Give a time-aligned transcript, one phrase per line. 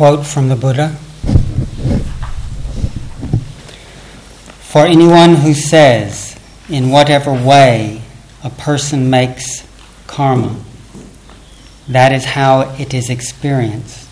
[0.00, 0.88] quote from the Buddha
[4.62, 8.00] For anyone who says, in whatever way
[8.42, 9.62] a person makes
[10.06, 10.58] karma,
[11.86, 14.08] that is how it is experienced.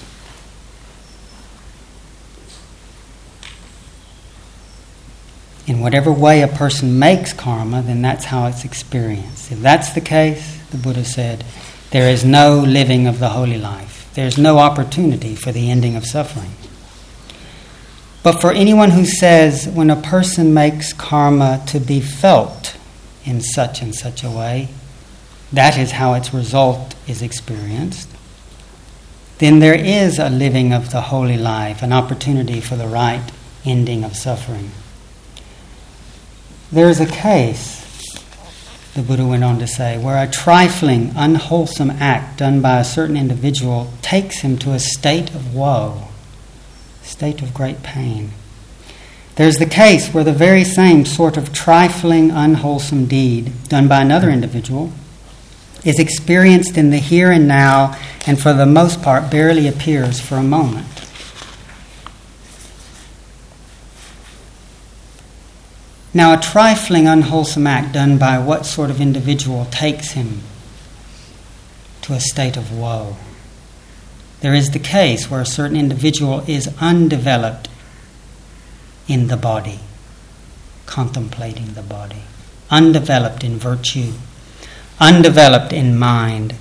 [5.66, 9.50] In whatever way a person makes karma, then that's how it's experienced.
[9.50, 11.46] If that's the case, the Buddha said,
[11.92, 13.97] there is no living of the holy life.
[14.18, 16.50] There's no opportunity for the ending of suffering.
[18.24, 22.76] But for anyone who says, when a person makes karma to be felt
[23.24, 24.70] in such and such a way,
[25.52, 28.08] that is how its result is experienced,
[29.38, 33.30] then there is a living of the holy life, an opportunity for the right
[33.64, 34.72] ending of suffering.
[36.72, 37.77] There is a case,
[38.98, 43.16] the Buddha went on to say, where a trifling, unwholesome act done by a certain
[43.16, 46.08] individual takes him to a state of woe
[47.00, 48.32] state of great pain.
[49.36, 54.30] There's the case where the very same sort of trifling, unwholesome deed done by another
[54.30, 54.92] individual
[55.84, 60.34] is experienced in the here and now and for the most part barely appears for
[60.34, 60.97] a moment.
[66.18, 70.40] Now, a trifling, unwholesome act done by what sort of individual takes him
[72.02, 73.16] to a state of woe?
[74.40, 77.68] There is the case where a certain individual is undeveloped
[79.06, 79.78] in the body,
[80.86, 82.24] contemplating the body,
[82.68, 84.14] undeveloped in virtue,
[84.98, 86.56] undeveloped in mind,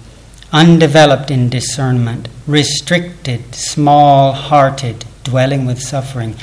[0.54, 6.36] undeveloped in discernment, restricted, small hearted, dwelling with suffering.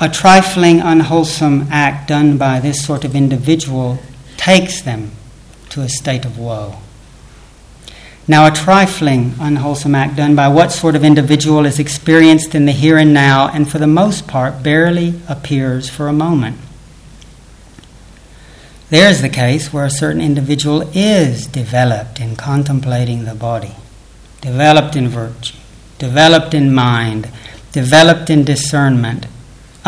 [0.00, 3.98] A trifling, unwholesome act done by this sort of individual
[4.36, 5.10] takes them
[5.70, 6.76] to a state of woe.
[8.28, 12.72] Now, a trifling, unwholesome act done by what sort of individual is experienced in the
[12.72, 16.58] here and now, and for the most part barely appears for a moment.
[18.90, 23.74] There's the case where a certain individual is developed in contemplating the body,
[24.42, 25.56] developed in virtue,
[25.98, 27.30] developed in mind,
[27.72, 29.26] developed in discernment,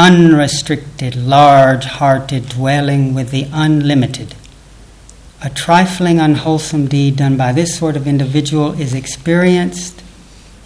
[0.00, 4.34] unrestricted, large hearted, dwelling with the unlimited
[5.42, 10.02] a trifling, unwholesome deed done by this sort of individual is experienced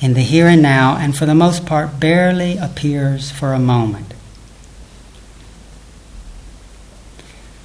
[0.00, 4.12] in the here and now, and for the most part barely appears for a moment.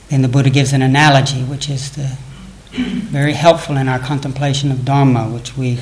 [0.10, 2.18] Then the Buddha gives an analogy, which is the,
[2.72, 5.80] very helpful in our contemplation of Dharma, which we,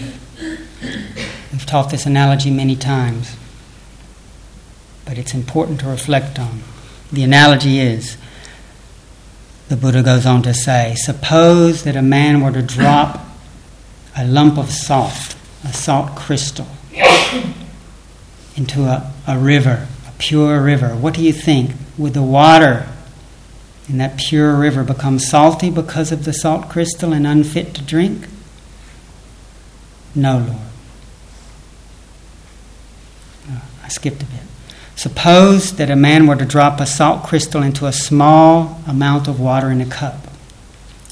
[1.52, 3.36] we've taught this analogy many times.
[5.08, 6.62] But it's important to reflect on.
[7.12, 8.18] The analogy is
[9.70, 13.26] the Buddha goes on to say suppose that a man were to drop
[14.18, 16.68] a lump of salt, a salt crystal,
[18.56, 20.90] into a, a river, a pure river.
[20.90, 21.72] What do you think?
[21.98, 22.88] Would the water
[23.88, 28.28] in that pure river become salty because of the salt crystal and unfit to drink?
[30.16, 30.58] No, Lord.
[33.52, 34.42] Oh, I skipped a bit.
[34.98, 39.40] Suppose that a man were to drop a salt crystal into a small amount of
[39.40, 40.26] water in a cup.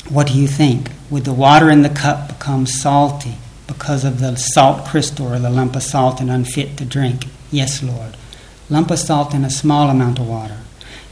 [0.09, 0.89] What do you think?
[1.11, 3.35] Would the water in the cup become salty
[3.67, 7.27] because of the salt crystal or the lump of salt and unfit to drink?
[7.51, 8.17] Yes, Lord.
[8.71, 10.57] Lump of salt in a small amount of water.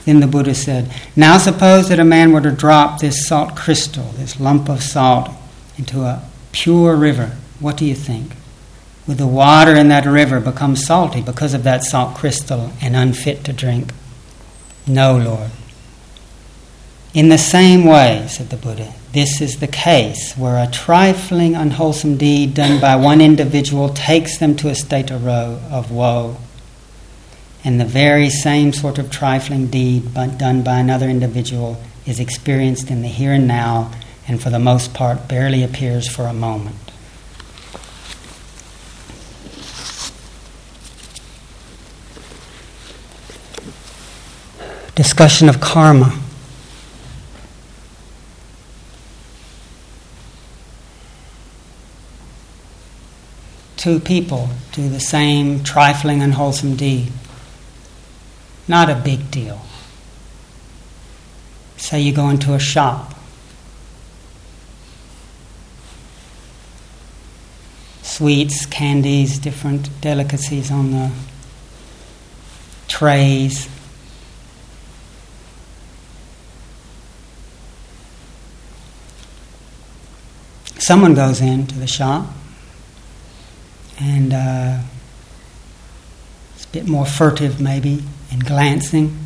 [0.05, 4.05] Then the Buddha said, Now suppose that a man were to drop this salt crystal,
[4.17, 5.29] this lump of salt,
[5.77, 7.37] into a pure river.
[7.59, 8.31] What do you think?
[9.07, 13.53] The water in that river become salty because of that salt crystal and unfit to
[13.53, 13.91] drink?
[14.88, 15.51] No, Lord.
[17.13, 22.17] In the same way, said the Buddha, this is the case where a trifling, unwholesome
[22.17, 26.38] deed done by one individual takes them to a state of, of woe.
[27.63, 33.03] And the very same sort of trifling deed done by another individual is experienced in
[33.03, 33.91] the here and now,
[34.27, 36.82] and for the most part barely appears for a moment.
[44.95, 46.19] Discussion of karma.
[53.75, 57.11] Two people do the same trifling, unwholesome deed.
[58.67, 59.61] Not a big deal.
[61.75, 63.13] Say you go into a shop.
[68.03, 71.11] Sweets, candies, different delicacies on the
[72.87, 73.67] trays.
[80.83, 82.27] Someone goes into the shop
[84.01, 84.80] and uh,
[86.56, 89.18] it's a bit more furtive maybe and glancing.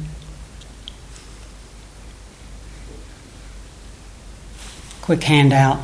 [5.02, 5.80] Quick handout.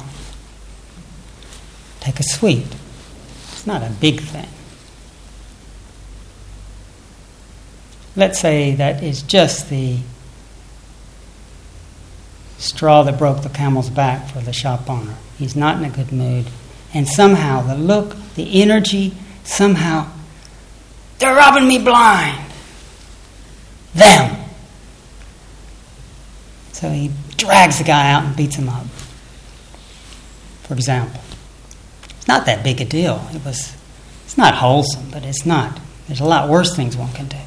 [2.02, 2.68] Take a sweet.
[3.54, 4.50] It's not a big thing.
[8.16, 9.98] Let's say that is just the
[12.63, 15.15] straw that broke the camel's back for the shop owner.
[15.38, 16.48] He's not in a good mood.
[16.94, 19.13] And somehow the look, the energy,
[19.44, 20.10] somehow,
[21.19, 22.39] they're robbing me blind.
[23.94, 24.50] Them.
[26.71, 28.86] So he drags the guy out and beats him up.
[30.63, 31.21] For example.
[32.18, 33.27] It's not that big a deal.
[33.33, 33.75] It was
[34.24, 35.80] it's not wholesome, but it's not.
[36.07, 37.38] There's a lot worse things one can do.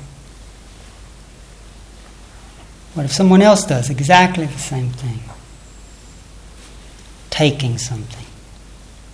[2.96, 5.20] What if someone else does exactly the same thing?
[7.28, 8.24] Taking something,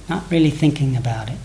[0.09, 1.39] not really thinking about it.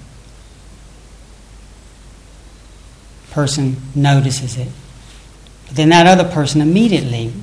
[3.31, 4.67] Person notices it.
[5.65, 7.33] But then that other person immediately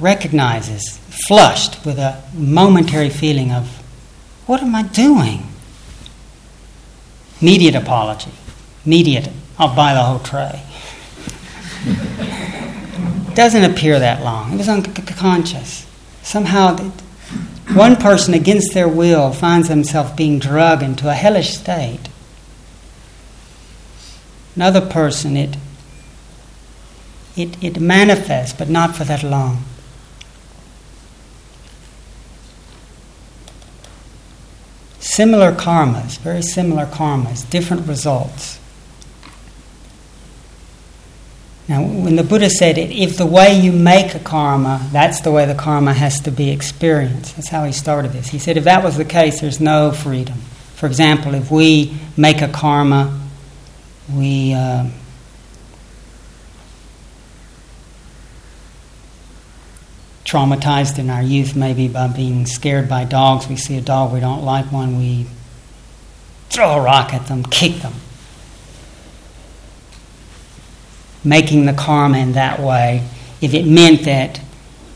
[0.00, 0.98] recognizes,
[1.28, 3.68] flushed with a momentary feeling of,
[4.46, 5.46] what am I doing?
[7.40, 8.32] Immediate apology.
[8.84, 10.62] Immediate, I'll buy the whole tray
[13.34, 14.52] doesn't appear that long.
[14.52, 15.86] It was unconscious.
[16.22, 16.76] Somehow,
[17.74, 22.08] one person against their will finds themselves being drugged into a hellish state.
[24.54, 25.56] Another person, it,
[27.36, 29.64] it, it manifests, but not for that long.
[35.00, 38.58] Similar karmas, very similar karmas, different results.
[41.68, 45.46] Now, when the Buddha said, if the way you make a karma, that's the way
[45.46, 47.36] the karma has to be experienced.
[47.36, 48.28] That's how he started this.
[48.28, 50.38] He said, if that was the case, there's no freedom.
[50.74, 53.20] For example, if we make a karma,
[54.12, 54.54] we.
[54.54, 54.88] Uh,
[60.24, 63.48] traumatized in our youth maybe by being scared by dogs.
[63.48, 65.26] We see a dog, we don't like one, we
[66.48, 67.92] throw a rock at them, kick them
[71.24, 73.06] making the karma in that way,
[73.40, 74.40] if it meant that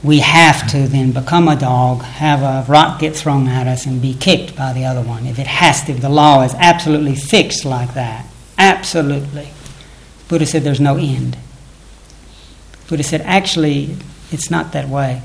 [0.03, 4.01] we have to then become a dog, have a rock get thrown at us, and
[4.01, 5.27] be kicked by the other one.
[5.27, 9.49] If it has to, if the law is absolutely fixed like that, absolutely.
[10.29, 11.37] Buddha said there's no end.
[12.89, 13.97] Buddha said actually
[14.31, 15.23] it's not that way.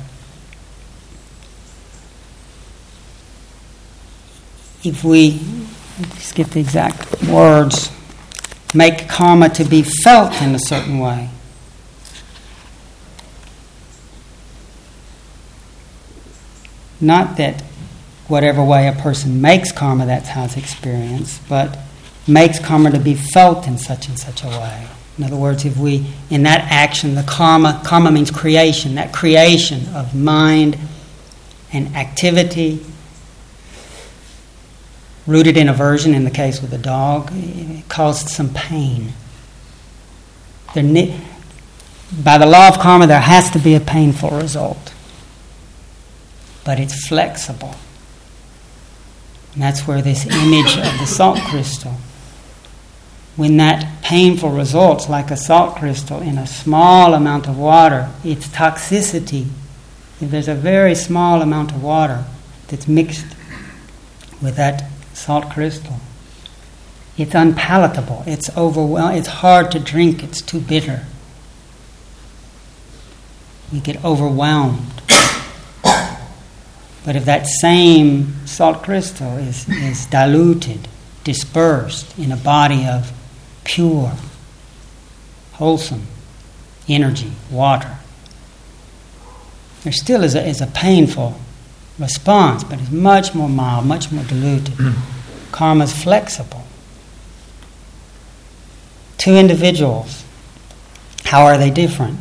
[4.84, 5.40] If we,
[6.00, 7.92] let's get the exact words
[8.74, 11.30] make karma to be felt in a certain way.
[17.00, 17.62] Not that
[18.28, 21.78] whatever way a person makes karma, that's how it's experienced, but
[22.28, 24.88] makes karma to be felt in such and such a way.
[25.18, 29.88] In other words, if we, in that action, the karma, karma means creation, that creation
[29.94, 30.78] of mind
[31.74, 32.80] and activity
[35.32, 39.14] rooted in aversion, in the case with the dog, it caused some pain.
[40.76, 41.20] Ne-
[42.24, 44.94] by the law of karma, there has to be a painful result.
[46.66, 47.76] But it's flexible.
[49.54, 51.96] And that's where this image of the salt crystal,
[53.36, 58.48] when that painful results like a salt crystal in a small amount of water, its
[58.48, 59.48] toxicity,
[60.20, 62.26] if there's a very small amount of water
[62.68, 63.26] that's mixed
[64.42, 65.98] with that salt crystal.
[67.18, 68.24] It's unpalatable.
[68.26, 69.18] It's overwhelming.
[69.18, 70.24] It's hard to drink.
[70.24, 71.06] It's too bitter.
[73.72, 75.02] We get overwhelmed.
[75.84, 80.88] but if that same salt crystal is, is diluted,
[81.24, 83.12] dispersed in a body of
[83.64, 84.14] pure,
[85.54, 86.08] wholesome
[86.88, 87.98] energy, water,
[89.84, 91.40] there still is a, is a painful
[92.02, 94.74] response, but it's much more mild, much more diluted.
[94.76, 94.96] Mm.
[95.52, 96.64] Karma is flexible.
[99.18, 100.26] Two individuals,
[101.26, 102.18] how are they different?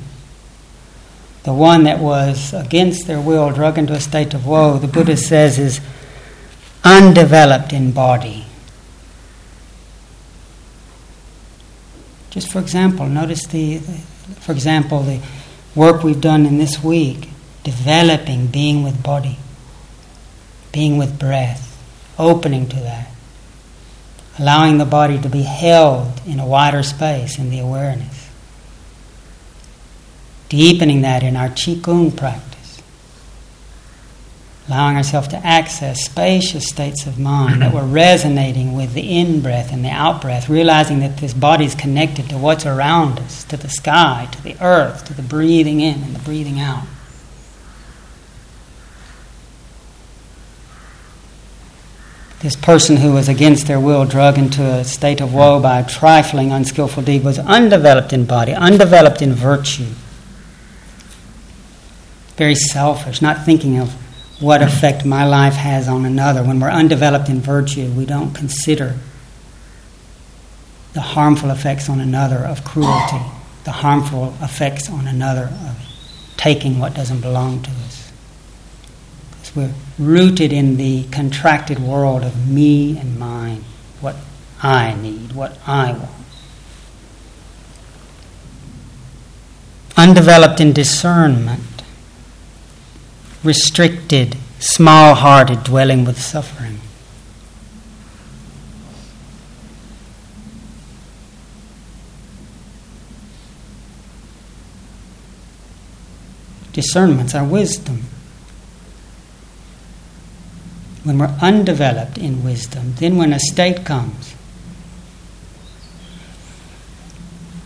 [1.45, 5.17] The one that was against their will, drug into a state of woe, the Buddha
[5.17, 5.81] says is
[6.85, 8.45] undeveloped in body.
[12.29, 13.79] Just for example, notice the,
[14.41, 15.21] for example, the
[15.75, 17.31] work we've done in this week,
[17.65, 19.39] developing being with body
[20.73, 21.67] being with breath,
[22.19, 23.11] opening to that,
[24.39, 28.31] allowing the body to be held in a wider space in the awareness,
[30.49, 32.83] deepening that in our Qigong practice,
[34.69, 39.73] allowing ourselves to access spacious states of mind that were resonating with the in breath
[39.73, 43.57] and the out breath, realizing that this body is connected to what's around us, to
[43.57, 46.85] the sky, to the earth, to the breathing in and the breathing out.
[52.41, 55.87] This person who was against their will, drug into a state of woe by a
[55.87, 59.89] trifling, unskillful deed, was undeveloped in body, undeveloped in virtue.
[62.37, 63.93] Very selfish, not thinking of
[64.41, 66.43] what effect my life has on another.
[66.43, 68.97] When we're undeveloped in virtue, we don't consider
[70.95, 73.21] the harmful effects on another of cruelty,
[73.65, 75.77] the harmful effects on another of
[76.39, 77.71] taking what doesn't belong to
[79.55, 83.65] Because we're rooted in the contracted world of me and mine,
[84.01, 84.17] what
[84.63, 86.11] I need, what I want.
[89.97, 91.63] Undeveloped in discernment
[93.43, 96.79] restricted, small hearted, dwelling with suffering.
[106.73, 108.05] Discernment's our wisdom.
[111.03, 114.35] When we're undeveloped in wisdom, then when a state comes,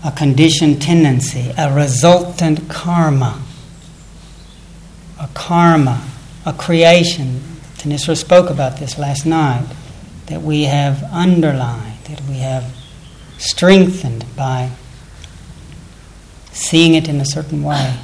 [0.05, 3.43] a conditioned tendency, a resultant karma,
[5.21, 6.07] a karma,
[6.45, 7.41] a creation.
[7.77, 9.67] Thanissara spoke about this last night,
[10.27, 12.75] that we have underlined, that we have
[13.39, 14.71] strengthened by
[16.53, 17.97] seeing it in a certain way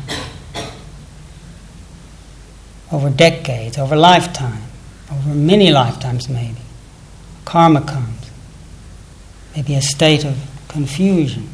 [2.90, 4.62] over decades, over lifetime,
[5.12, 6.60] over many lifetimes maybe.
[7.44, 8.30] Karma comes,
[9.56, 10.36] maybe a state of
[10.68, 11.48] confusion.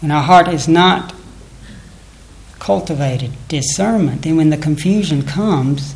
[0.00, 1.14] When our heart is not
[2.58, 5.94] cultivated discernment, then when the confusion comes,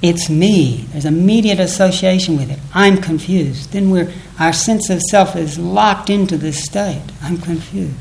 [0.00, 0.86] it's me.
[0.92, 2.58] There's immediate association with it.
[2.74, 3.72] I'm confused.
[3.72, 7.02] Then we're, our sense of self is locked into this state.
[7.22, 7.96] I'm confused.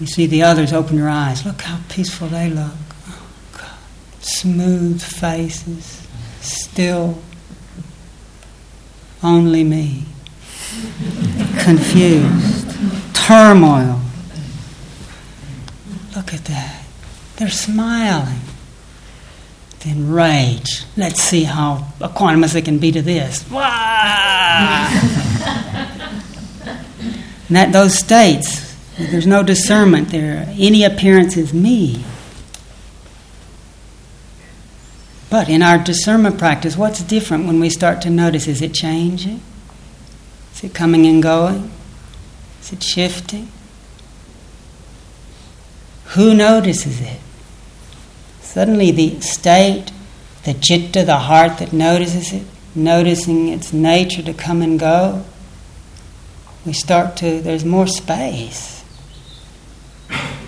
[0.00, 1.44] You see the others, open your eyes.
[1.44, 2.72] Look how peaceful they look.
[3.08, 3.78] Oh, God.
[4.20, 6.06] Smooth faces,
[6.40, 7.20] still.
[9.22, 10.04] Only me.
[11.58, 12.70] Confused.
[13.14, 14.00] Turmoil.
[16.14, 16.84] Look at that.
[17.36, 18.40] They're smiling.
[19.80, 20.84] Then rage.
[20.96, 23.48] Let's see how equanimous they can be to this.
[23.50, 23.60] Wah!
[27.48, 28.67] and that those states,
[28.98, 30.46] there's no discernment there.
[30.58, 32.04] Any appearance is me.
[35.30, 38.48] But in our discernment practice, what's different when we start to notice?
[38.48, 39.40] Is it changing?
[40.54, 41.70] Is it coming and going?
[42.60, 43.48] Is it shifting?
[46.14, 47.20] Who notices it?
[48.40, 49.92] Suddenly, the state,
[50.44, 55.24] the chitta, the heart that notices it, noticing its nature to come and go,
[56.64, 58.77] we start to, there's more space.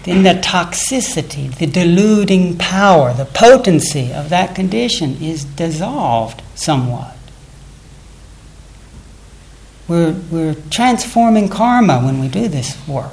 [0.04, 7.16] Then the toxicity, the deluding power, the potency of that condition is dissolved somewhat.
[9.86, 13.12] We're, we're transforming karma when we do this work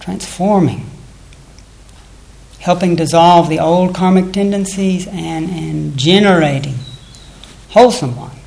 [0.00, 0.86] transforming,
[2.58, 6.74] helping dissolve the old karmic tendencies and, and generating
[7.68, 8.39] wholesome ones.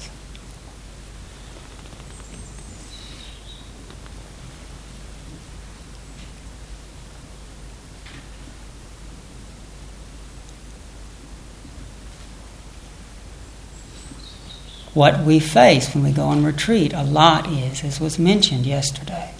[14.93, 19.33] What we face when we go on retreat, a lot is, as was mentioned yesterday,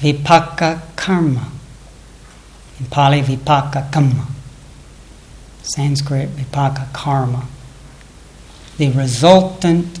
[0.00, 1.50] vipaka karma.
[2.80, 4.26] In Pali, vipaka kamma.
[5.62, 7.46] Sanskrit, vipaka karma.
[8.78, 9.98] The resultant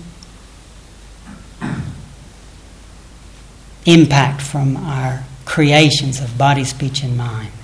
[3.84, 7.57] impact from our creations of body, speech, and mind.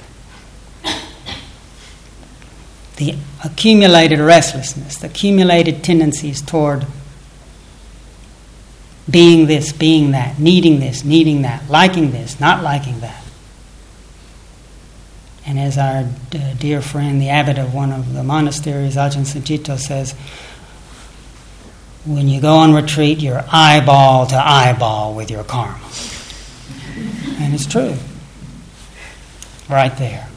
[2.96, 6.86] The accumulated restlessness, the accumulated tendencies toward
[9.10, 13.22] being this, being that, needing this, needing that, liking this, not liking that.
[15.46, 19.78] And as our d- dear friend, the abbot of one of the monasteries, Ajahn Sucitto,
[19.78, 20.14] says,
[22.06, 25.78] when you go on retreat, you're eyeball to eyeball with your karma.
[27.40, 27.94] and it's true.
[29.68, 30.28] Right there.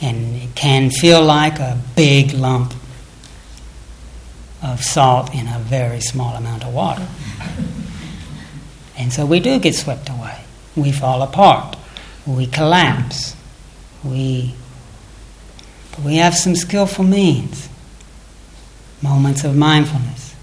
[0.00, 2.74] And it can feel like a big lump
[4.62, 7.06] of salt in a very small amount of water.
[8.96, 10.44] And so we do get swept away.
[10.76, 11.76] We fall apart.
[12.26, 13.36] We collapse.
[14.02, 14.54] We,
[16.04, 17.68] we have some skillful means.
[19.02, 20.34] Moments of mindfulness.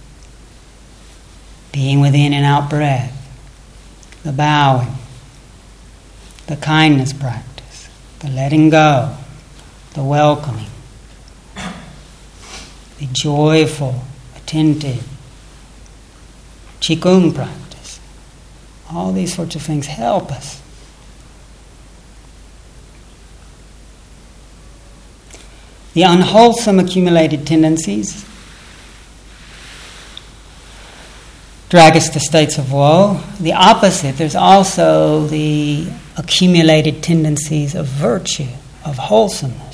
[1.71, 3.17] Being within and out breath.
[4.23, 4.93] The bowing.
[6.47, 7.89] The kindness practice.
[8.19, 9.17] The letting go.
[9.93, 10.69] The welcoming.
[12.99, 14.03] The joyful,
[14.35, 15.07] attentive.
[16.79, 17.99] Qigong practice.
[18.91, 20.61] All these sorts of things help us.
[25.93, 28.25] The unwholesome accumulated tendencies
[31.71, 33.23] drag us to states of woe.
[33.39, 38.47] The opposite, there's also the accumulated tendencies of virtue,
[38.85, 39.70] of wholesomeness.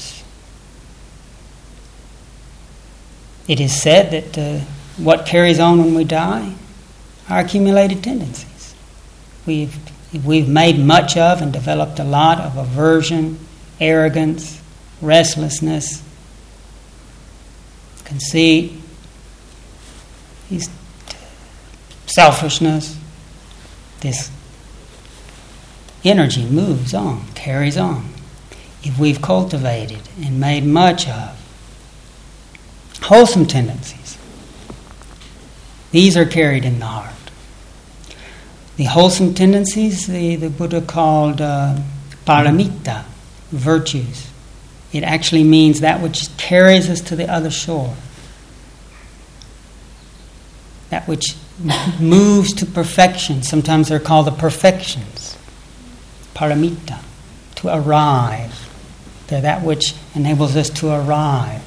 [3.48, 4.66] It is said that uh,
[4.98, 6.54] what carries on when we die
[7.30, 8.76] are accumulated tendencies.
[9.46, 9.78] We've,
[10.26, 13.40] we've made much of and developed a lot of aversion,
[13.80, 14.62] arrogance,
[15.02, 16.04] restlessness,
[18.04, 18.74] conceit,
[22.06, 22.98] selfishness.
[24.02, 24.32] This
[26.04, 28.10] energy moves on, carries on.
[28.84, 31.47] If we've cultivated and made much of
[33.04, 34.18] wholesome tendencies,
[35.92, 37.14] these are carried in the heart.
[38.76, 41.78] The wholesome tendencies, the, the Buddha called uh,
[42.26, 43.06] paramita,
[43.50, 44.30] virtues.
[44.94, 47.96] It actually means that which carries us to the other shore.
[50.90, 51.36] That which
[52.00, 53.44] moves to perfection.
[53.44, 55.38] Sometimes they're called the perfections.
[56.36, 57.02] Paramita,
[57.56, 58.70] to arrive.
[59.28, 61.64] They're that which enables us to arrive.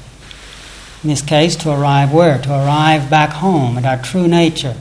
[1.03, 2.39] In this case, to arrive where?
[2.39, 4.75] To arrive back home at our true nature.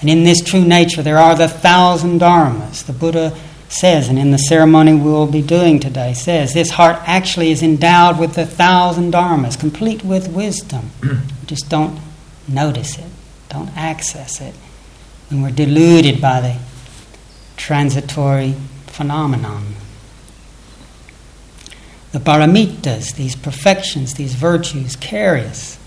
[0.00, 2.86] And in this true nature, there are the thousand dharmas.
[2.86, 3.36] The Buddha
[3.68, 7.62] says, and in the ceremony we will be doing today, says this heart actually is
[7.62, 10.90] endowed with the thousand dharmas, complete with wisdom.
[11.46, 12.00] Just don't
[12.46, 13.10] notice it,
[13.48, 14.54] don't access it.
[15.28, 16.56] When we're deluded by the
[17.56, 18.54] transitory
[18.86, 19.74] phenomenon.
[22.18, 25.78] The paramitas, these perfections, these virtues, carry us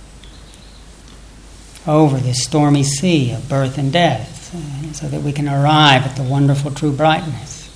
[1.85, 6.15] over this stormy sea of birth and death uh, so that we can arrive at
[6.15, 7.67] the wonderful true brightness.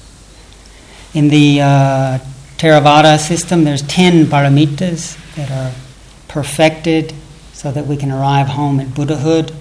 [1.14, 2.20] In the uh,
[2.56, 5.78] Theravada system, there's 10 paramitas that are
[6.30, 7.14] perfected
[7.52, 9.50] so that we can arrive home at Buddhahood.
[9.52, 9.58] In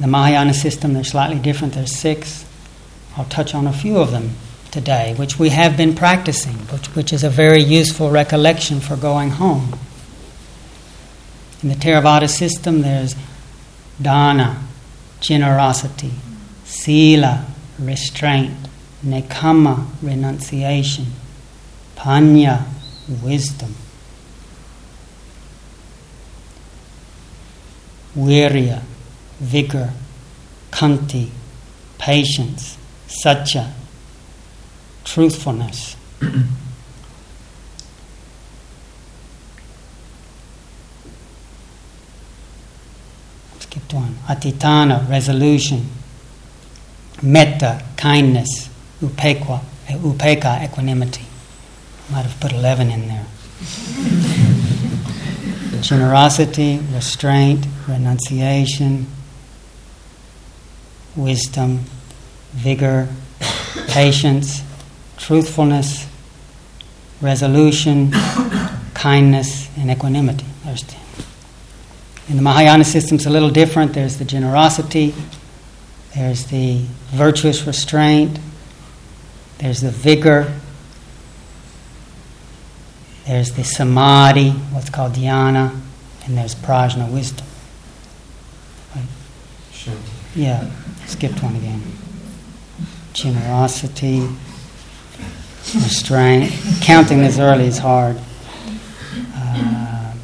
[0.00, 1.72] the Mahayana system, they're slightly different.
[1.72, 2.44] There's six.
[3.16, 4.32] I'll touch on a few of them
[4.74, 9.30] today, which we have been practicing, which, which is a very useful recollection for going
[9.30, 9.78] home.
[11.62, 13.14] In the Theravada system, there's
[14.02, 14.60] dana,
[15.20, 16.10] generosity,
[16.64, 17.46] sila,
[17.78, 18.56] restraint,
[19.04, 21.06] nekkhamma, renunciation.
[21.94, 22.66] Panya,
[23.22, 23.76] wisdom.
[28.16, 28.82] Virya,
[29.38, 29.92] vigor.
[30.72, 31.30] khanti,
[31.96, 32.76] patience.
[33.06, 33.72] Satya,
[35.04, 35.96] truthfulness.
[43.60, 44.16] Skipped one.
[44.28, 45.88] Adhitthana, resolution.
[47.22, 48.70] Metta, kindness
[49.04, 51.24] upekkha, eh, upekkha, equanimity.
[52.08, 53.26] I might have put 11 in there.
[55.82, 59.06] Generosity, restraint, renunciation,
[61.16, 61.80] wisdom,
[62.52, 63.08] vigor,
[63.88, 64.62] patience,
[65.24, 66.06] truthfulness,
[67.22, 68.12] resolution,
[68.92, 70.44] kindness, and equanimity.
[70.66, 71.00] There's 10.
[72.28, 73.94] In the Mahayana system, it's a little different.
[73.94, 75.14] There's the generosity,
[76.14, 78.38] there's the virtuous restraint,
[79.56, 80.60] there's the vigor.
[83.26, 85.74] There's the samadhi, what's called dhyana,
[86.26, 87.46] and there's prajna, wisdom.
[88.94, 89.06] Right?
[89.72, 89.94] Sure.
[90.36, 90.70] Yeah,
[91.06, 91.82] skipped one again.
[93.14, 94.28] Generosity,
[95.72, 96.52] restraint.
[96.80, 98.18] Counting this early is hard.
[99.34, 100.14] Uh,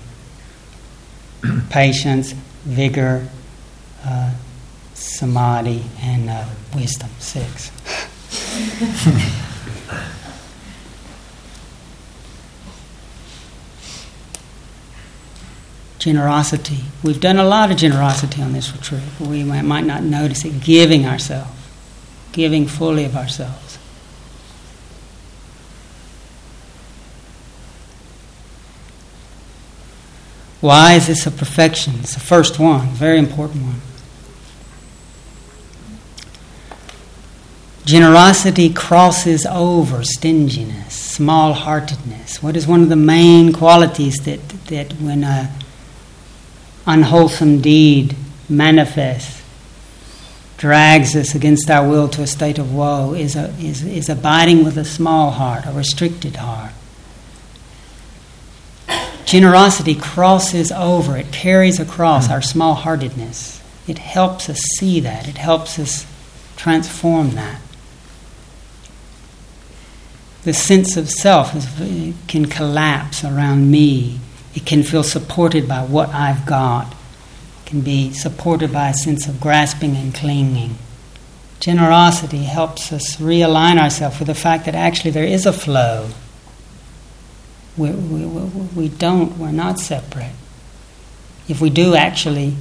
[1.70, 2.32] patience,
[2.64, 3.26] vigor,
[4.04, 4.32] uh,
[4.94, 7.10] samadhi, and uh, wisdom.
[7.18, 7.70] Six.
[16.00, 16.78] generosity.
[17.04, 19.02] We've done a lot of generosity on this retreat.
[19.20, 20.60] We might not notice it.
[20.62, 21.52] Giving ourselves,
[22.32, 23.69] giving fully of ourselves.
[30.60, 31.94] Why is this a perfection?
[32.00, 33.80] It's the first one, very important one.
[37.86, 42.42] Generosity crosses over stinginess, small heartedness.
[42.42, 45.50] What is one of the main qualities that, that when a
[46.86, 48.14] unwholesome deed
[48.48, 49.42] manifests,
[50.58, 54.62] drags us against our will to a state of woe, is, a, is, is abiding
[54.62, 56.72] with a small heart, a restricted heart.
[59.30, 63.62] Generosity crosses over, it carries across our small heartedness.
[63.86, 66.04] It helps us see that, it helps us
[66.56, 67.60] transform that
[70.42, 74.18] the sense of self is, can collapse around me.
[74.54, 76.92] It can feel supported by what I've got.
[76.92, 80.76] It can be supported by a sense of grasping and clinging.
[81.60, 86.08] Generosity helps us realign ourselves with the fact that actually there is a flow.
[87.76, 88.26] We, we,
[88.76, 90.32] we don't, we're not separate.
[91.48, 92.56] If we do actually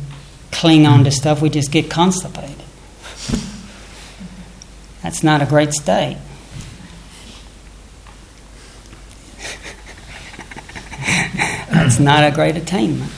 [0.52, 2.56] cling on to stuff, we just get constipated.
[5.04, 6.18] That's not a great state.
[11.72, 13.12] That's not a great attainment.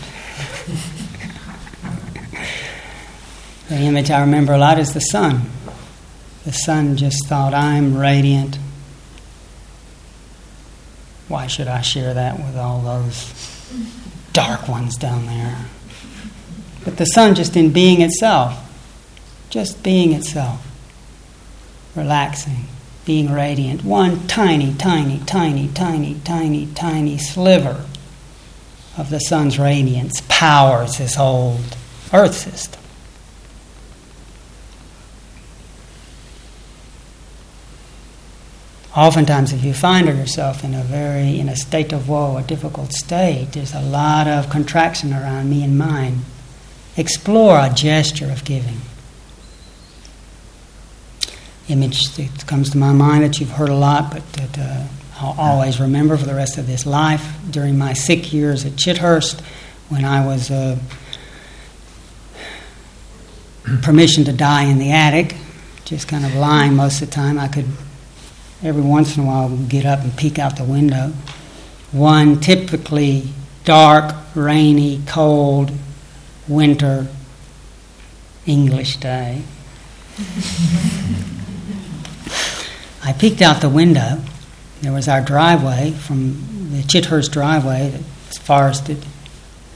[3.70, 5.50] the image I remember a lot is the sun.
[6.46, 8.60] The sun just thought, I'm radiant.
[11.32, 13.72] Why should I share that with all those
[14.34, 15.66] dark ones down there?
[16.84, 18.60] But the sun, just in being itself,
[19.50, 20.68] just being itself,
[21.96, 22.66] relaxing,
[23.06, 27.86] being radiant, one tiny, tiny, tiny, tiny, tiny, tiny sliver
[28.98, 31.62] of the sun's radiance powers this whole
[32.12, 32.81] earth system.
[38.96, 42.92] Oftentimes, if you find yourself in a very in a state of woe, a difficult
[42.92, 46.20] state, there's a lot of contraction around me and mine.
[46.98, 48.82] Explore a gesture of giving.
[51.70, 54.88] Image that comes to my mind that you've heard a lot, but that uh,
[55.22, 57.26] I'll always remember for the rest of this life.
[57.50, 59.40] During my sick years at Chithurst,
[59.88, 60.78] when I was uh,
[63.82, 65.38] permission to die in the attic,
[65.86, 67.68] just kind of lying most of the time, I could
[68.64, 71.14] every once in a while we'd get up and peek out the window.
[71.92, 73.30] One typically
[73.66, 75.72] dark, rainy, cold
[76.48, 77.08] winter
[78.46, 79.44] English day.
[83.04, 84.20] I peeked out the window
[84.82, 87.94] there was our driveway from the Chithurst driveway
[88.30, 89.06] as forested.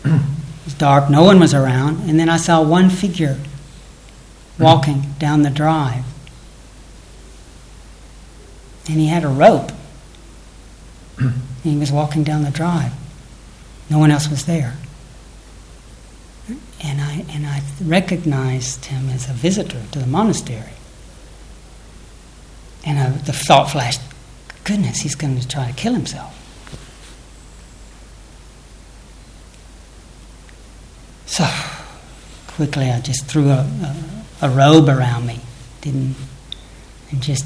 [0.04, 0.22] it
[0.66, 1.12] was dark.
[1.12, 2.10] No one was around.
[2.10, 3.38] And then I saw one figure
[4.58, 6.04] walking down the drive.
[8.88, 9.72] And he had a rope.
[11.18, 12.94] and he was walking down the drive.
[13.90, 14.76] No one else was there.
[16.84, 20.74] And I, and I recognized him as a visitor to the monastery.
[22.86, 24.02] And I, the thought flashed
[24.64, 26.42] goodness, he's going to try to kill himself.
[31.26, 31.46] So
[32.48, 33.96] quickly, I just threw a, a,
[34.44, 35.40] a robe around me,
[35.82, 36.16] didn't,
[37.12, 37.46] and just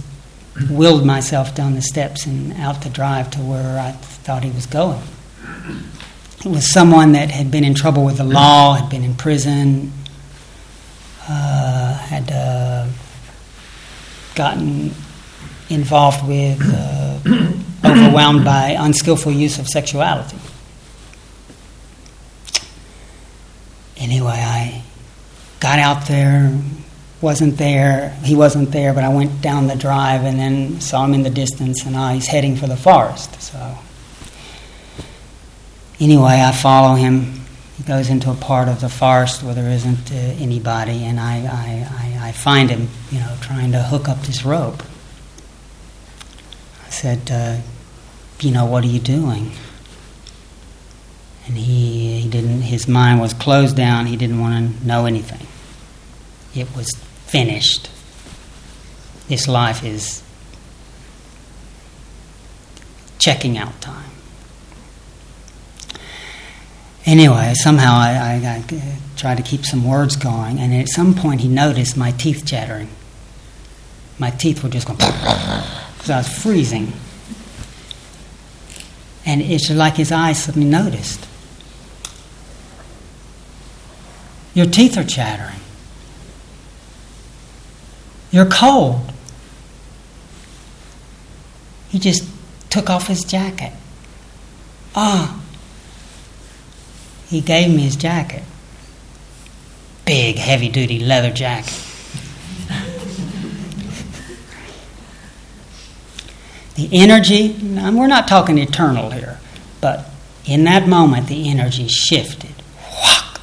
[0.70, 4.66] willed myself down the steps and out the drive to where I thought he was
[4.66, 5.02] going.
[6.40, 9.92] It was someone that had been in trouble with the law, had been in prison,
[11.28, 12.88] uh, had uh,
[14.36, 14.92] gotten
[15.70, 17.20] involved with, uh,
[17.86, 20.38] overwhelmed by unskillful use of sexuality.
[23.98, 24.82] Anyway, I
[25.60, 26.58] got out there,
[27.22, 31.14] wasn't there, he wasn't there, but I went down the drive and then saw him
[31.14, 33.42] in the distance, and uh, he's heading for the forest.
[33.42, 33.78] So,
[36.00, 37.42] anyway, I follow him.
[37.78, 41.42] He goes into a part of the forest where there isn't uh, anybody, and I,
[41.42, 44.82] I, I, I find him, you know, trying to hook up this rope.
[46.86, 47.58] I said, uh,
[48.40, 49.52] you know, what are you doing?
[51.48, 54.06] And he, he didn't, his mind was closed down.
[54.06, 55.48] He didn't want to know anything.
[56.56, 56.92] It was
[57.30, 57.90] finished.
[59.28, 60.24] This life is
[63.20, 64.10] checking out time.
[67.06, 68.82] Anyway, somehow I, I, I, uh,
[69.16, 72.90] tried to keep some words going, and at some point he noticed my teeth chattering.
[74.18, 76.94] My teeth were just going because I was freezing.
[79.26, 81.28] And it's like his eyes suddenly noticed.
[84.56, 85.60] Your teeth are chattering.
[88.32, 89.12] You're cold.
[91.90, 92.24] He just
[92.70, 93.72] took off his jacket.
[94.96, 95.40] Ah.
[97.28, 98.42] he gave me his jacket.
[100.06, 101.86] Big, heavy duty leather jacket.
[106.76, 109.40] the energy, we're not talking eternal here,
[109.80, 110.10] but
[110.46, 112.56] in that moment the energy shifted.
[113.04, 113.40] Whack!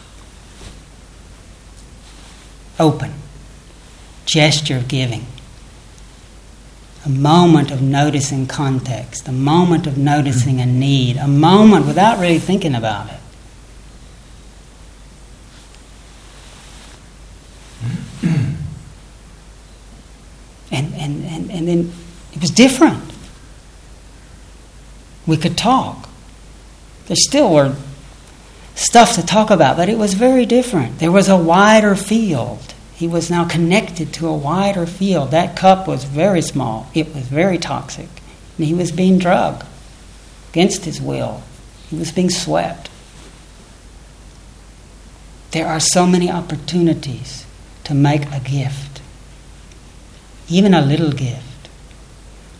[2.80, 3.14] Open.
[4.26, 5.24] Gesture of giving
[7.06, 12.40] a moment of noticing context, a moment of noticing a need, a moment without really
[12.40, 13.20] thinking about it.
[20.72, 21.92] and, and, and, and then
[22.32, 23.04] it was different.
[25.28, 26.08] We could talk.
[27.06, 27.76] There still were
[28.74, 30.98] stuff to talk about, but it was very different.
[30.98, 32.74] There was a wider field.
[32.96, 35.30] He was now connected to a wider field.
[35.30, 38.08] That cup was very small, it was very toxic.
[38.56, 39.64] And he was being drugged
[40.48, 41.42] against his will,
[41.90, 42.88] he was being swept.
[45.50, 47.44] There are so many opportunities
[47.84, 49.02] to make a gift,
[50.48, 51.68] even a little gift.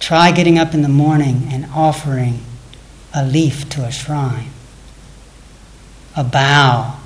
[0.01, 2.41] Try getting up in the morning and offering
[3.15, 4.51] a leaf to a shrine,
[6.15, 6.99] a bow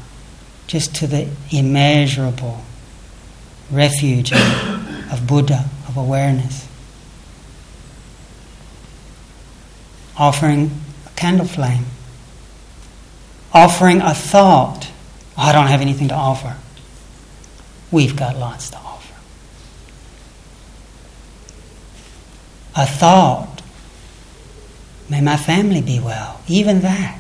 [0.66, 2.64] just to the immeasurable
[3.70, 6.66] refuge of, Buddha, of awareness.
[10.16, 10.70] Offering
[11.06, 11.84] a candle flame.
[13.52, 14.90] Offering a thought.
[15.36, 16.56] Oh, I don't have anything to offer.
[17.90, 19.14] We've got lots to offer.
[22.76, 23.62] A thought.
[25.08, 26.40] May my family be well.
[26.46, 27.19] Even that.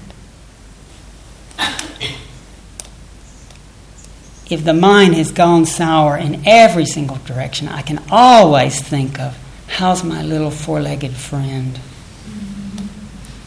[4.50, 9.38] If the mind has gone sour in every single direction, I can always think of
[9.68, 11.78] how's my little four legged friend?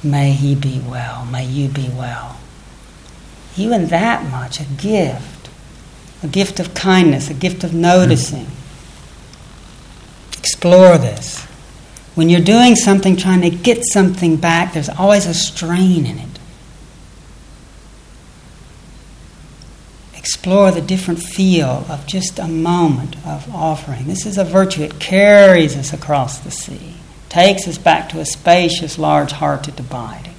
[0.02, 1.26] May he be well.
[1.26, 2.40] May you be well.
[3.58, 5.50] Even that much, a gift.
[6.24, 8.48] A gift of kindness, a gift of noticing.
[10.38, 11.44] Explore this.
[12.16, 16.33] When you're doing something, trying to get something back, there's always a strain in it.
[20.24, 24.06] Explore the different feel of just a moment of offering.
[24.06, 26.94] This is a virtue, it carries us across the sea,
[27.28, 30.34] takes us back to a spacious, large hearted abiding.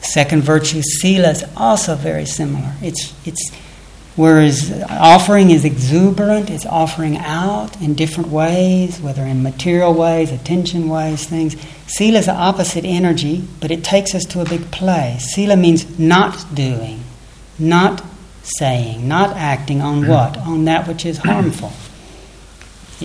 [0.00, 2.72] Second virtue, sila, is also very similar.
[2.80, 3.50] It's, it's
[4.16, 10.88] Whereas offering is exuberant, it's offering out in different ways, whether in material ways, attention
[10.88, 11.56] ways, things.
[11.86, 15.34] Sila is the opposite energy, but it takes us to a big place.
[15.34, 17.02] Sila means not doing,
[17.58, 18.04] not
[18.42, 20.34] saying, not acting on what?
[20.34, 20.50] Mm-hmm.
[20.50, 21.72] On that which is harmful.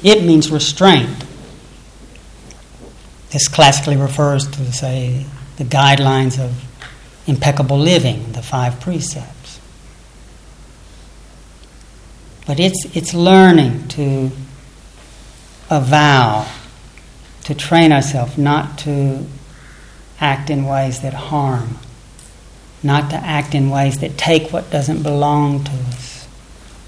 [0.04, 1.24] It means restraint.
[3.30, 5.26] This classically refers to, say,
[5.58, 6.64] the guidelines of
[7.28, 9.45] impeccable living, the five precepts.
[12.46, 14.32] But it's, it's learning to
[15.70, 16.48] avow,
[17.46, 19.26] to train ourselves not to
[20.20, 21.78] act in ways that harm,
[22.84, 26.28] not to act in ways that take what doesn't belong to us,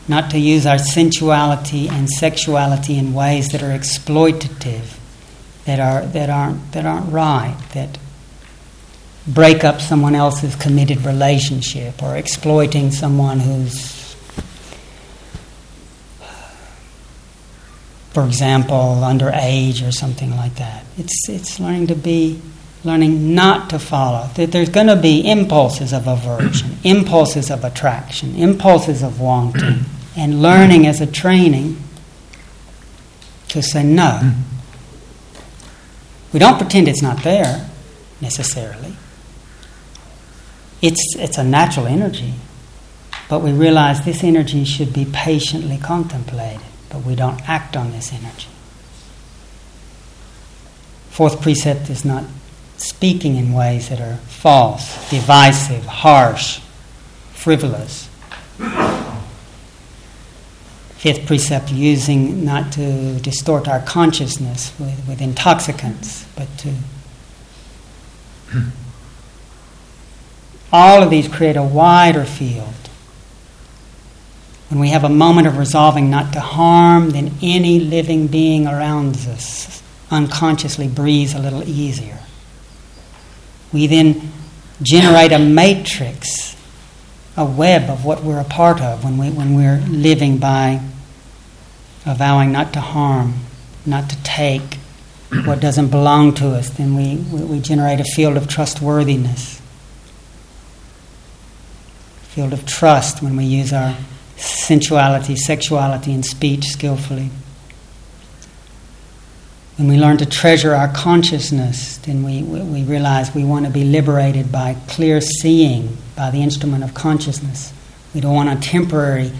[0.07, 4.97] not to use our sensuality and sexuality in ways that are exploitative,
[5.65, 7.97] that, are, that, aren't, that aren't right, that
[9.27, 13.96] break up someone else's committed relationship or exploiting someone who's
[18.17, 20.83] for example, underage or something like that.
[20.97, 22.41] It's, it's learning to be,
[22.83, 24.27] learning not to follow.
[24.33, 29.81] That there's going to be impulses of aversion, impulses of attraction, impulses of wanting,
[30.17, 31.77] and learning as a training
[33.49, 34.19] to say no.
[34.23, 34.41] Mm-hmm.
[36.33, 37.69] We don't pretend it's not there
[38.19, 38.95] necessarily.
[40.81, 42.33] It's, it's a natural energy,
[43.29, 48.13] but we realize this energy should be patiently contemplated but we don't act on this
[48.13, 48.47] energy.
[51.09, 52.23] Fourth precept is not
[52.77, 56.59] speaking in ways that are false, divisive, harsh,
[57.31, 58.07] frivolous.
[60.97, 66.73] Fifth precept, using not to distort our consciousness with, with intoxicants, but to.
[68.49, 68.69] Hmm.
[70.71, 72.86] All of these create a wider field
[74.69, 79.15] when we have a moment of resolving not to harm, then any living being around
[79.15, 82.19] us unconsciously breathes a little easier.
[83.71, 84.31] We then
[84.81, 86.55] generate a matrix,
[87.35, 90.81] a web of what we're a part of when, we, when we're living by
[92.05, 93.35] avowing not to harm,
[93.85, 94.79] not to take
[95.45, 96.69] what doesn't belong to us.
[96.69, 99.61] Then we, we, generate a field of trustworthiness.
[102.29, 103.95] field of trust when we use our
[104.37, 107.29] sensuality, sexuality, and speech skillfully.
[109.77, 113.83] When we learn to treasure our consciousness, then we, we realize we want to be
[113.83, 117.73] liberated by clear seeing, by the instrument of consciousness.
[118.15, 119.31] We don't want a temporary,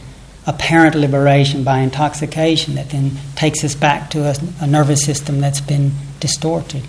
[0.46, 5.62] apparent liberation by intoxication that then takes us back to a, a nervous system that's
[5.62, 6.84] been distorted,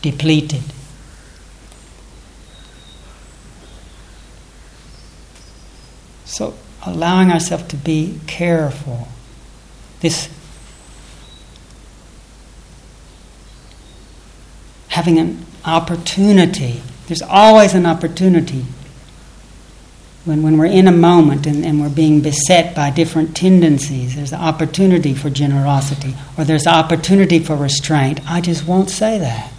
[0.00, 0.62] depleted.
[6.32, 6.54] So,
[6.86, 9.06] allowing ourselves to be careful.
[10.00, 10.30] This
[14.88, 16.80] having an opportunity.
[17.06, 18.64] There's always an opportunity.
[20.24, 24.32] When, when we're in a moment and, and we're being beset by different tendencies, there's
[24.32, 28.20] an opportunity for generosity or there's an opportunity for restraint.
[28.26, 29.52] I just won't say that.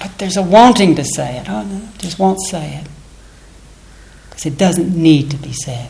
[0.00, 1.48] But there's a wanting to say it.
[1.48, 2.88] Oh, no, just won't say it.
[4.42, 5.88] Because it doesn't need to be said.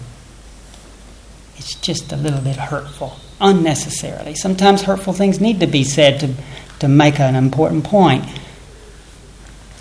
[1.57, 4.35] It's just a little bit hurtful, unnecessarily.
[4.35, 6.35] Sometimes hurtful things need to be said to
[6.81, 8.25] to make an important point.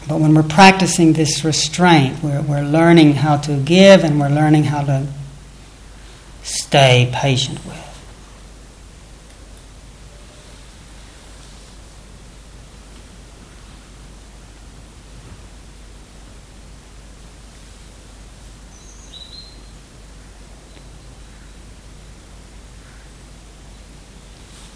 [0.07, 4.65] But when we're practicing this restraint, we're, we're learning how to give and we're learning
[4.65, 5.07] how to
[6.43, 7.90] stay patient with.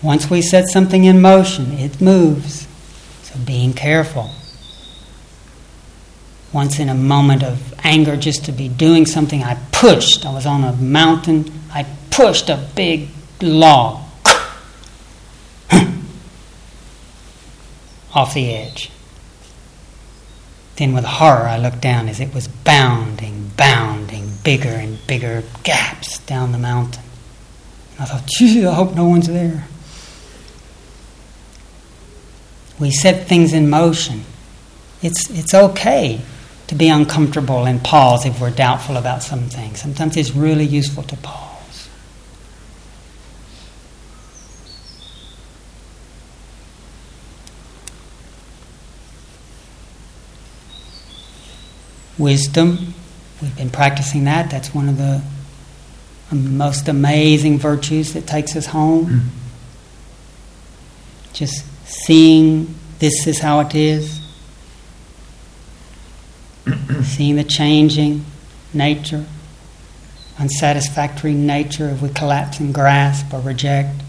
[0.05, 2.67] Once we set something in motion, it moves.
[3.23, 4.29] So being careful.
[6.53, 10.23] Once in a moment of anger, just to be doing something, I pushed.
[10.23, 11.51] I was on a mountain.
[11.73, 13.09] I pushed a big
[13.41, 14.03] log
[18.13, 18.91] off the edge.
[20.75, 26.19] Then, with horror, I looked down as it was bounding, bounding, bigger and bigger gaps
[26.19, 27.01] down the mountain.
[27.93, 29.67] And I thought, gee, I hope no one's there.
[32.79, 34.23] We set things in motion.
[35.01, 36.21] It's, it's okay
[36.67, 39.81] to be uncomfortable and pause if we're doubtful about some things.
[39.81, 41.89] Sometimes it's really useful to pause.
[52.17, 52.93] Wisdom,
[53.41, 54.49] we've been practicing that.
[54.49, 55.21] That's one of the
[56.31, 59.05] most amazing virtues that takes us home.
[59.05, 59.27] Mm-hmm.
[61.33, 64.19] Just seeing this is how it is,
[67.03, 68.25] seeing the changing
[68.73, 69.25] nature,
[70.39, 74.01] unsatisfactory nature if we collapse and grasp or reject.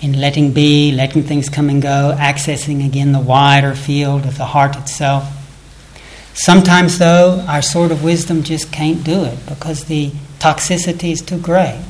[0.00, 4.44] In letting be, letting things come and go, accessing again the wider field of the
[4.44, 5.37] heart itself.
[6.38, 11.40] Sometimes, though, our sort of wisdom just can't do it because the toxicity is too
[11.40, 11.82] great.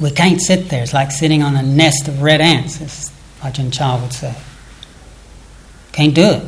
[0.00, 0.82] We can't sit there.
[0.82, 4.34] It's like sitting on a nest of red ants, as Ajahn Chah would say.
[5.92, 6.42] Can't do it.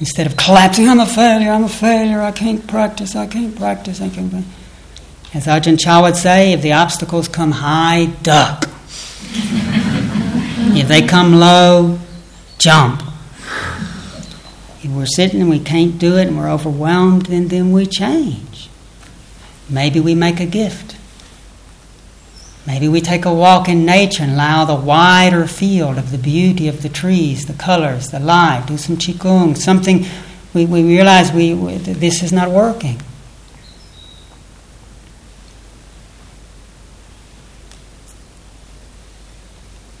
[0.00, 4.00] Instead of collapsing, I'm a failure, I'm a failure, I can't practice, I can't practice,
[4.00, 4.52] I can't practice.
[5.34, 8.64] As Ajahn Chah would say, if the obstacles come high, duck.
[10.74, 12.00] if they come low,
[12.58, 13.11] jump
[14.82, 18.68] if we're sitting and we can't do it and we're overwhelmed, and then we change.
[19.68, 20.96] Maybe we make a gift.
[22.66, 26.68] Maybe we take a walk in nature and allow the wider field of the beauty
[26.68, 30.06] of the trees, the colors, the light, do some qigong, something
[30.54, 33.00] we, we realize we, we this is not working.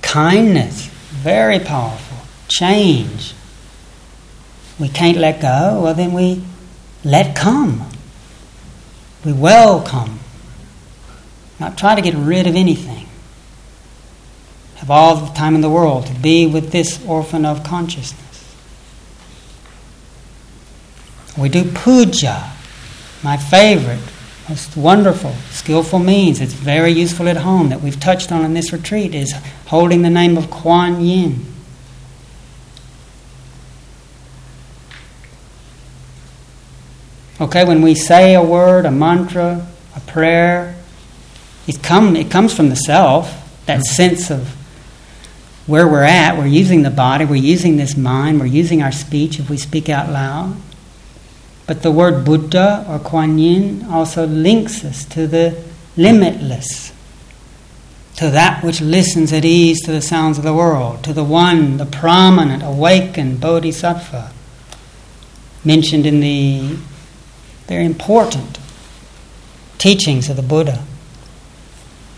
[0.02, 2.18] Kindness, very powerful.
[2.46, 3.34] Change,
[4.82, 6.42] we can't let go, well, then we
[7.04, 7.88] let come.
[9.24, 10.18] We welcome.
[11.60, 13.06] Not try to get rid of anything.
[14.74, 18.56] Have all the time in the world to be with this orphan of consciousness.
[21.38, 22.50] We do puja,
[23.22, 24.02] my favorite,
[24.48, 26.40] most wonderful, skillful means.
[26.40, 29.32] It's very useful at home that we've touched on in this retreat is
[29.66, 31.51] holding the name of Kuan Yin.
[37.42, 39.66] Okay, when we say a word, a mantra,
[39.96, 40.76] a prayer,
[41.66, 43.94] it, come, it comes from the self, that mm-hmm.
[43.94, 44.46] sense of
[45.66, 46.38] where we're at.
[46.38, 49.88] We're using the body, we're using this mind, we're using our speech if we speak
[49.88, 50.56] out loud.
[51.66, 55.60] But the word Buddha or Kuan Yin also links us to the
[55.96, 56.92] limitless,
[58.18, 61.78] to that which listens at ease to the sounds of the world, to the one,
[61.78, 64.30] the prominent, awakened bodhisattva,
[65.64, 66.76] mentioned in the
[67.66, 68.58] very important
[69.78, 70.84] teachings of the Buddha,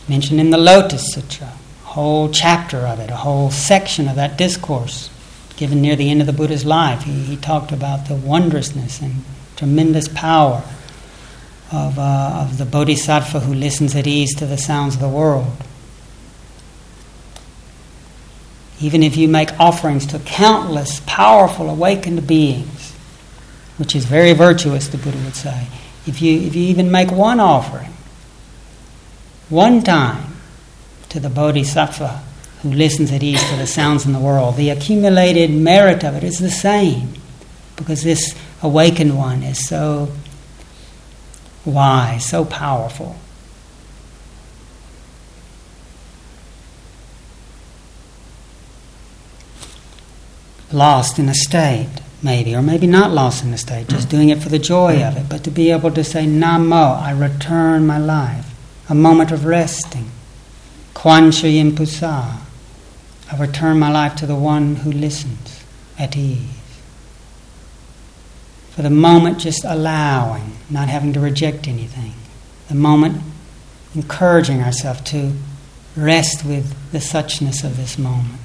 [0.08, 4.36] mentioned in the Lotus Sutra, a whole chapter of it, a whole section of that
[4.36, 5.10] discourse
[5.56, 7.02] given near the end of the Buddha's life.
[7.02, 9.24] He, he talked about the wondrousness and
[9.56, 10.62] tremendous power
[11.72, 15.52] of, uh, of the bodhisattva who listens at ease to the sounds of the world.
[18.80, 22.73] Even if you make offerings to countless powerful awakened beings,
[23.76, 25.66] which is very virtuous, the Buddha would say,
[26.06, 27.92] if you, if you even make one offering,
[29.48, 30.36] one time
[31.08, 32.22] to the bodhisattva
[32.62, 36.24] who listens at ease to the sounds in the world, the accumulated merit of it
[36.24, 37.14] is the same
[37.76, 40.10] because this awakened one is so
[41.64, 43.16] wise, so powerful.
[50.72, 51.88] Lost in a state,
[52.24, 55.16] maybe, or maybe not lost in the state, just doing it for the joy of
[55.16, 58.52] it, but to be able to say, Namo, I return my life,
[58.88, 60.10] a moment of resting.
[60.94, 62.38] Kuan Shi Yin Pusa,
[63.30, 65.64] I return my life to the one who listens
[65.98, 66.64] at ease
[68.74, 72.12] for the moment just allowing, not having to reject anything.
[72.68, 73.22] The moment
[73.94, 75.32] encouraging ourselves to
[75.94, 78.40] rest with the suchness of this moment.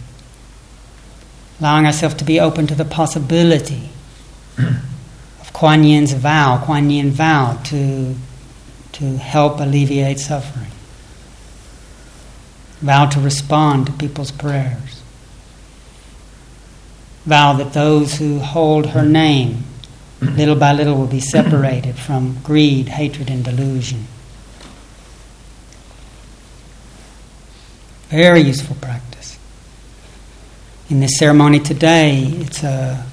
[1.59, 3.89] Allowing ourselves to be open to the possibility
[4.57, 6.61] of Kuan Yin's vow.
[6.63, 8.15] Kuan Yin vow to,
[8.93, 10.71] to help alleviate suffering.
[12.81, 15.01] Vow to respond to people's prayers.
[17.25, 19.63] Vow that those who hold her name
[20.21, 24.07] little by little will be separated from greed, hatred, and delusion.
[28.09, 29.08] Very useful practice.
[30.89, 33.05] In this ceremony today, it's a,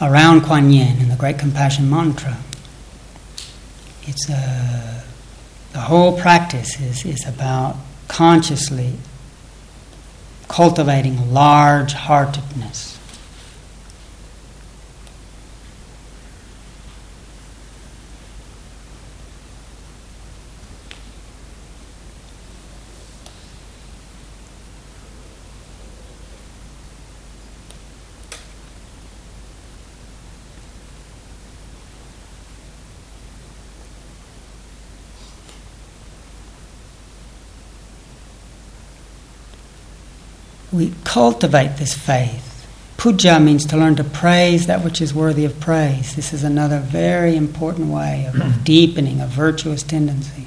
[0.00, 2.36] around Kuan Yin and the Great Compassion Mantra.
[4.04, 5.02] It's a,
[5.72, 7.74] the whole practice is, is about
[8.06, 8.92] consciously
[10.46, 12.91] cultivating large heartedness
[40.72, 42.48] we cultivate this faith.
[42.96, 46.14] Puja means to learn to praise that which is worthy of praise.
[46.14, 50.46] This is another very important way of, of deepening a virtuous tendency.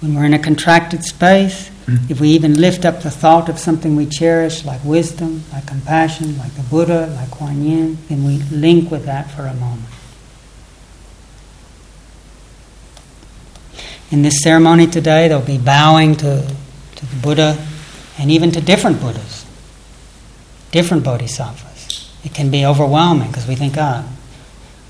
[0.00, 2.12] When we're in a contracted space, mm-hmm.
[2.12, 6.38] if we even lift up the thought of something we cherish, like wisdom, like compassion,
[6.38, 9.88] like the Buddha, like Kuan Yin, then we link with that for a moment.
[14.10, 16.54] In this ceremony today, they'll be bowing to,
[16.96, 17.66] to the Buddha
[18.18, 19.44] and even to different Buddhas,
[20.70, 22.14] different bodhisattvas.
[22.24, 24.08] It can be overwhelming because we think, ah,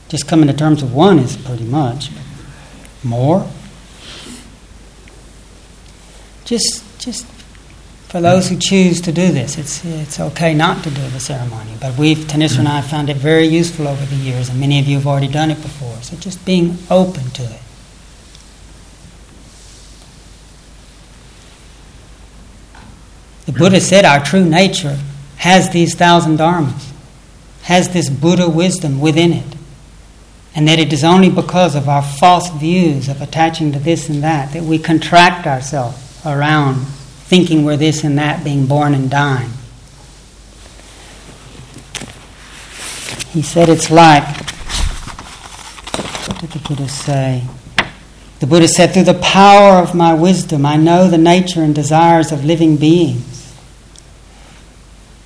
[0.09, 2.11] just coming to terms with one is pretty much.
[3.03, 3.49] More?
[6.45, 7.27] Just, just
[8.09, 11.73] for those who choose to do this, it's, it's okay not to do the ceremony.
[11.81, 14.87] But we've, Thanissara and I, found it very useful over the years, and many of
[14.87, 15.97] you have already done it before.
[16.03, 17.61] So just being open to it.
[23.47, 24.99] The Buddha said our true nature
[25.37, 26.93] has these thousand dharmas,
[27.63, 29.57] has this Buddha wisdom within it.
[30.55, 34.23] And that it is only because of our false views of attaching to this and
[34.23, 36.87] that that we contract ourselves around
[37.27, 39.51] thinking we're this and that, being born and dying.
[43.31, 44.25] He said it's like,
[46.27, 47.45] what did the Buddha say?
[48.41, 52.33] The Buddha said, through the power of my wisdom, I know the nature and desires
[52.33, 53.36] of living beings.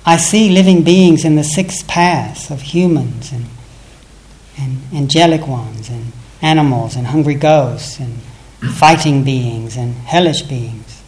[0.05, 3.45] I see living beings in the six paths of humans and,
[4.57, 8.19] and angelic ones and animals and hungry ghosts and
[8.73, 11.03] fighting beings and hellish beings.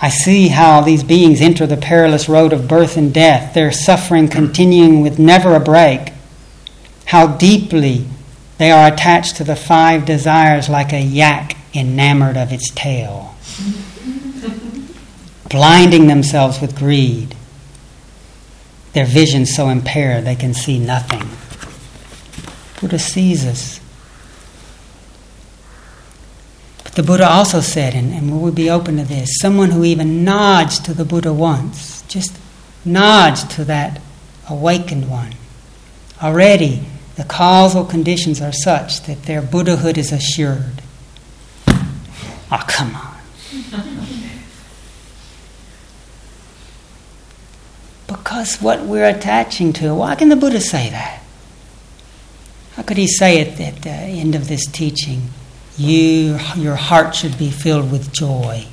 [0.00, 4.28] I see how these beings enter the perilous road of birth and death, their suffering
[4.28, 6.12] continuing with never a break.
[7.06, 8.06] How deeply
[8.58, 13.34] they are attached to the five desires like a yak enamored of its tail
[15.50, 17.36] blinding themselves with greed.
[18.92, 21.28] Their vision so impaired they can see nothing.
[22.80, 23.80] Buddha sees us.
[26.82, 29.84] But the Buddha also said, and, and we would be open to this, someone who
[29.84, 32.36] even nods to the Buddha once, just
[32.84, 34.00] nods to that
[34.48, 35.34] awakened one.
[36.22, 36.82] Already,
[37.16, 40.82] the causal conditions are such that their Buddhahood is assured.
[42.52, 44.06] Oh, come on.
[48.22, 51.22] Because what we're attaching to, why can the Buddha say that?
[52.74, 55.30] How could he say it at the end of this teaching?
[55.78, 58.66] You, your heart should be filled with joy.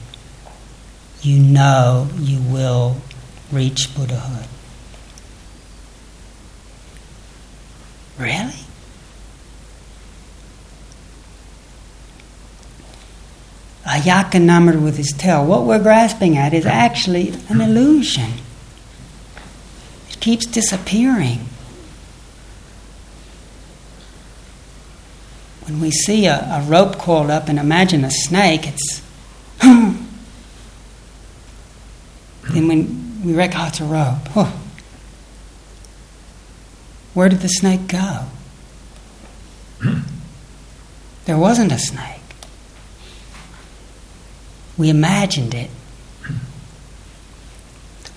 [1.21, 2.97] You know you will
[3.49, 4.47] reach Buddhahood.
[8.19, 8.53] Really?
[13.85, 15.45] A yak enamored with his tail.
[15.45, 18.33] What we're grasping at is actually an illusion.
[20.27, 21.39] Keeps disappearing.
[25.65, 29.01] When we see a, a rope coiled up and imagine a snake, it's.
[29.61, 29.97] then
[32.51, 34.27] when we reckon, oh, it's a rope.
[37.13, 38.25] Where did the snake go?
[41.23, 42.19] There wasn't a snake.
[44.77, 45.69] We imagined it.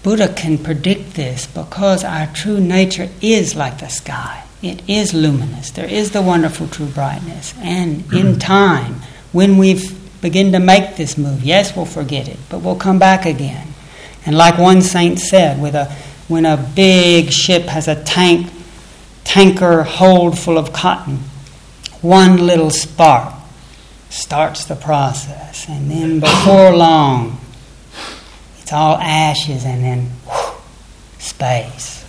[0.03, 4.45] Buddha can predict this because our true nature is like the sky.
[4.63, 5.71] It is luminous.
[5.71, 7.55] There is the wonderful true brightness.
[7.59, 8.39] And in mm-hmm.
[8.39, 8.95] time,
[9.33, 9.89] when we
[10.21, 13.69] begin to make this move, yes, we'll forget it, but we'll come back again.
[14.27, 15.87] And like one saint said, with a,
[16.29, 18.51] when a big ship has a tank,
[19.25, 21.21] tanker hold full of cotton,
[22.03, 23.35] one little spark
[24.11, 25.69] starts the process.
[25.69, 27.41] And then before long,
[28.71, 30.55] it's all ashes and then whew,
[31.19, 32.05] space.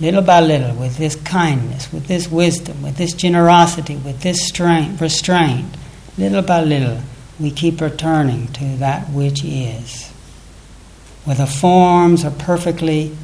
[0.00, 5.02] Little by little, with this kindness, with this wisdom, with this generosity, with this strength,
[5.02, 5.76] restraint,
[6.16, 7.02] little by little,
[7.38, 10.08] we keep returning to that which is,
[11.26, 13.14] where the forms are perfectly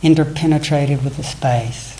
[0.00, 1.98] interpenetrated with the space.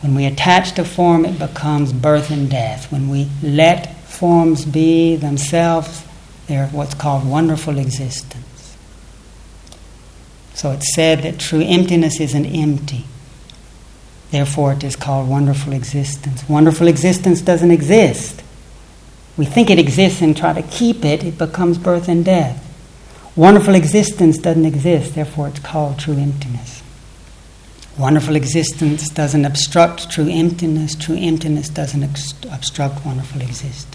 [0.00, 2.90] When we attach to form, it becomes birth and death.
[2.90, 6.04] When we let forms be themselves,
[6.46, 8.76] they're what's called wonderful existence.
[10.54, 13.04] So it's said that true emptiness isn't empty.
[14.30, 16.48] Therefore, it is called wonderful existence.
[16.48, 18.42] Wonderful existence doesn't exist.
[19.36, 22.60] We think it exists and try to keep it, it becomes birth and death.
[23.36, 26.84] Wonderful existence doesn't exist, therefore, it's called true emptiness.
[27.98, 30.96] Wonderful existence doesn't obstruct true emptiness.
[30.96, 33.93] True emptiness doesn't obstruct wonderful existence.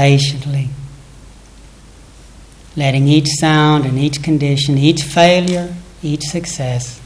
[0.00, 0.70] Patiently,
[2.74, 6.98] letting each sound and each condition, each failure, each success,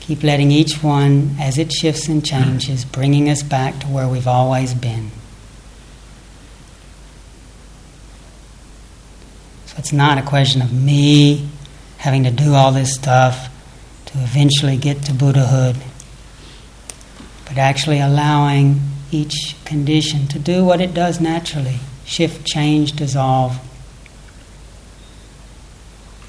[0.00, 4.26] keep letting each one, as it shifts and changes, bringing us back to where we've
[4.26, 5.12] always been.
[9.66, 11.48] So it's not a question of me
[11.98, 13.48] having to do all this stuff
[14.06, 15.76] to eventually get to Buddhahood,
[17.46, 18.80] but actually allowing
[19.12, 23.58] each condition to do what it does naturally shift, change, dissolve.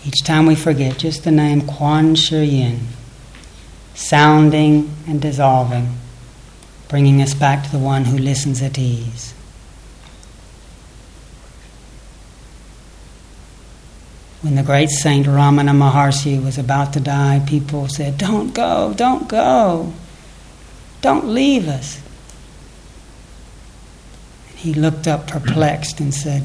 [0.05, 2.79] Each time we forget just the name Kuan Shi Yin,
[3.95, 5.95] sounding and dissolving,
[6.89, 9.33] bringing us back to the one who listens at ease.
[14.41, 19.29] When the great saint Ramana Maharshi was about to die, people said, Don't go, don't
[19.29, 19.93] go,
[21.01, 22.01] don't leave us.
[24.63, 26.43] He looked up perplexed and said,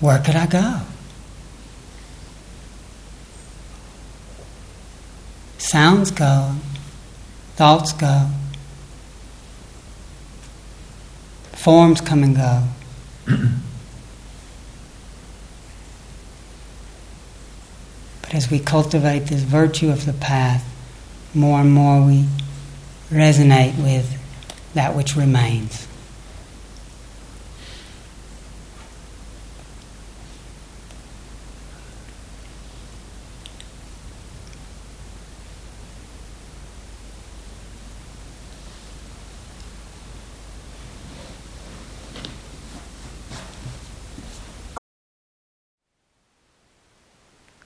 [0.00, 0.80] Where could I go?
[5.58, 6.54] Sounds go,
[7.56, 8.30] thoughts go,
[11.52, 12.62] forms come and go.
[18.22, 20.64] but as we cultivate this virtue of the path,
[21.34, 22.24] more and more we
[23.10, 24.16] resonate with
[24.72, 25.87] that which remains.